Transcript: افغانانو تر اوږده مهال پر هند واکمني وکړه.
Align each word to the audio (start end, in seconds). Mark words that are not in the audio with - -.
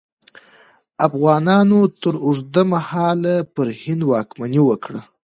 افغانانو 1.07 1.79
تر 2.01 2.13
اوږده 2.25 2.63
مهال 2.71 3.21
پر 3.53 3.67
هند 3.81 4.01
واکمني 4.11 4.61
وکړه. 4.65 5.01